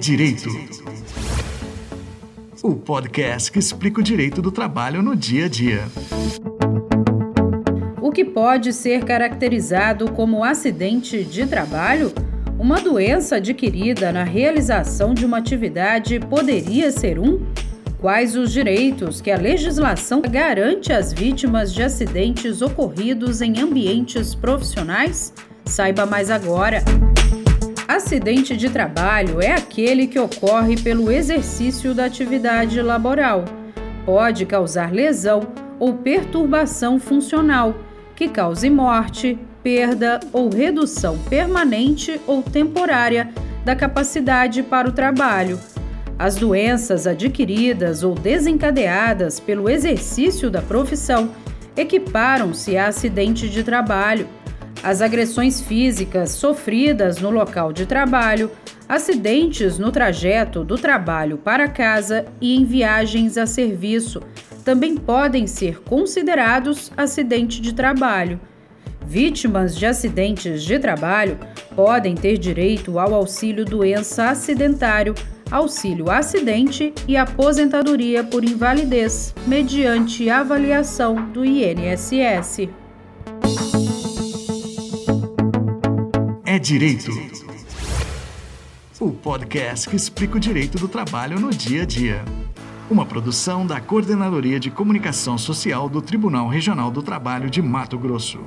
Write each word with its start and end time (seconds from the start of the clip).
Direito. 0.00 0.48
O 2.62 2.74
podcast 2.74 3.52
que 3.52 3.58
explica 3.58 4.00
o 4.00 4.02
direito 4.02 4.40
do 4.40 4.50
trabalho 4.50 5.02
no 5.02 5.14
dia 5.14 5.44
a 5.44 5.48
dia. 5.48 5.84
O 8.00 8.10
que 8.10 8.24
pode 8.24 8.72
ser 8.72 9.04
caracterizado 9.04 10.10
como 10.12 10.42
acidente 10.42 11.22
de 11.22 11.46
trabalho? 11.46 12.14
Uma 12.58 12.80
doença 12.80 13.36
adquirida 13.36 14.10
na 14.10 14.24
realização 14.24 15.12
de 15.12 15.26
uma 15.26 15.36
atividade 15.36 16.18
poderia 16.18 16.90
ser 16.90 17.18
um? 17.18 17.44
Quais 17.98 18.34
os 18.36 18.50
direitos 18.50 19.20
que 19.20 19.30
a 19.30 19.36
legislação 19.36 20.22
garante 20.22 20.94
às 20.94 21.12
vítimas 21.12 21.74
de 21.74 21.82
acidentes 21.82 22.62
ocorridos 22.62 23.42
em 23.42 23.60
ambientes 23.60 24.34
profissionais? 24.34 25.34
Saiba 25.66 26.06
mais 26.06 26.30
agora. 26.30 26.82
Acidente 27.90 28.56
de 28.56 28.70
trabalho 28.70 29.42
é 29.42 29.50
aquele 29.50 30.06
que 30.06 30.16
ocorre 30.16 30.80
pelo 30.80 31.10
exercício 31.10 31.92
da 31.92 32.04
atividade 32.04 32.80
laboral. 32.80 33.44
Pode 34.06 34.46
causar 34.46 34.92
lesão 34.92 35.48
ou 35.76 35.94
perturbação 35.94 37.00
funcional, 37.00 37.74
que 38.14 38.28
cause 38.28 38.70
morte, 38.70 39.36
perda 39.60 40.20
ou 40.32 40.48
redução 40.48 41.18
permanente 41.28 42.20
ou 42.28 42.44
temporária 42.44 43.28
da 43.64 43.74
capacidade 43.74 44.62
para 44.62 44.88
o 44.88 44.92
trabalho 44.92 45.58
as 46.16 46.36
doenças 46.36 47.06
adquiridas 47.06 48.02
ou 48.02 48.14
desencadeadas 48.14 49.40
pelo 49.40 49.70
exercício 49.70 50.50
da 50.50 50.60
profissão 50.60 51.30
equiparam-se 51.74 52.76
a 52.76 52.88
acidente 52.88 53.48
de 53.48 53.64
trabalho. 53.64 54.28
As 54.82 55.02
agressões 55.02 55.60
físicas 55.60 56.30
sofridas 56.30 57.18
no 57.18 57.30
local 57.30 57.72
de 57.72 57.84
trabalho, 57.84 58.50
acidentes 58.88 59.78
no 59.78 59.92
trajeto 59.92 60.64
do 60.64 60.78
trabalho 60.78 61.36
para 61.36 61.68
casa 61.68 62.24
e 62.40 62.56
em 62.56 62.64
viagens 62.64 63.36
a 63.36 63.46
serviço 63.46 64.22
também 64.64 64.96
podem 64.96 65.46
ser 65.46 65.80
considerados 65.82 66.90
acidente 66.96 67.60
de 67.60 67.74
trabalho. 67.74 68.40
Vítimas 69.06 69.76
de 69.76 69.84
acidentes 69.84 70.62
de 70.62 70.78
trabalho 70.78 71.38
podem 71.74 72.14
ter 72.14 72.38
direito 72.38 72.98
ao 72.98 73.14
auxílio 73.14 73.64
doença 73.64 74.30
acidentário 74.30 75.14
auxílio 75.50 76.08
acidente 76.10 76.94
e 77.08 77.16
aposentadoria 77.16 78.22
por 78.22 78.44
invalidez, 78.44 79.34
mediante 79.46 80.30
avaliação 80.30 81.30
do 81.32 81.44
INSS. 81.44 82.68
Direito. 86.62 87.10
O 89.00 89.12
podcast 89.12 89.88
que 89.88 89.96
explica 89.96 90.36
o 90.36 90.40
direito 90.40 90.76
do 90.76 90.86
trabalho 90.88 91.40
no 91.40 91.50
dia 91.50 91.82
a 91.82 91.86
dia. 91.86 92.22
Uma 92.90 93.06
produção 93.06 93.66
da 93.66 93.80
Coordenadoria 93.80 94.60
de 94.60 94.70
Comunicação 94.70 95.38
Social 95.38 95.88
do 95.88 96.02
Tribunal 96.02 96.48
Regional 96.48 96.90
do 96.90 97.02
Trabalho 97.02 97.48
de 97.48 97.62
Mato 97.62 97.98
Grosso. 97.98 98.40